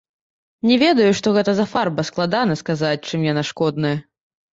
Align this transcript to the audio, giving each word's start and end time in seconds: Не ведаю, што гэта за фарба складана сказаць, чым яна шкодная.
Не 0.67 0.77
ведаю, 0.83 1.09
што 1.19 1.33
гэта 1.35 1.53
за 1.59 1.65
фарба 1.73 2.05
складана 2.09 2.55
сказаць, 2.63 3.07
чым 3.11 3.27
яна 3.33 3.45
шкодная. 3.51 3.93